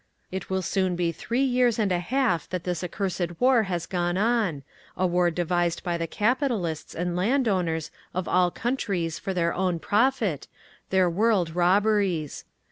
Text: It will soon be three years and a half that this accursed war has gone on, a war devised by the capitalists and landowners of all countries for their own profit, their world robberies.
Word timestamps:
It 0.31 0.49
will 0.49 0.63
soon 0.63 0.95
be 0.95 1.11
three 1.11 1.43
years 1.43 1.77
and 1.77 1.91
a 1.91 1.99
half 1.99 2.49
that 2.49 2.63
this 2.63 2.83
accursed 2.83 3.39
war 3.39 3.61
has 3.69 3.85
gone 3.85 4.17
on, 4.17 4.63
a 4.97 5.05
war 5.05 5.29
devised 5.29 5.83
by 5.83 5.95
the 5.99 6.07
capitalists 6.07 6.95
and 6.95 7.15
landowners 7.15 7.91
of 8.11 8.27
all 8.27 8.49
countries 8.49 9.19
for 9.19 9.35
their 9.35 9.53
own 9.53 9.77
profit, 9.77 10.47
their 10.89 11.07
world 11.07 11.51
robberies. 11.55 12.45